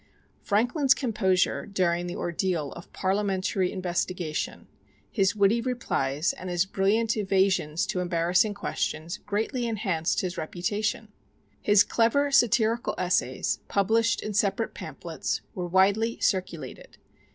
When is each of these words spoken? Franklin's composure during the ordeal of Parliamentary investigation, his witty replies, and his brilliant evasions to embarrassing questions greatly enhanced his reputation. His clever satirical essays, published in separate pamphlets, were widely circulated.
Franklin's 0.41 0.95
composure 0.95 1.67
during 1.67 2.07
the 2.07 2.15
ordeal 2.15 2.71
of 2.71 2.91
Parliamentary 2.91 3.71
investigation, 3.71 4.65
his 5.11 5.35
witty 5.35 5.61
replies, 5.61 6.33
and 6.33 6.49
his 6.49 6.65
brilliant 6.65 7.15
evasions 7.15 7.85
to 7.85 7.99
embarrassing 7.99 8.55
questions 8.55 9.17
greatly 9.17 9.67
enhanced 9.67 10.21
his 10.21 10.39
reputation. 10.39 11.09
His 11.61 11.83
clever 11.83 12.31
satirical 12.31 12.95
essays, 12.97 13.59
published 13.67 14.23
in 14.23 14.33
separate 14.33 14.73
pamphlets, 14.73 15.41
were 15.53 15.67
widely 15.67 16.19
circulated. 16.19 16.97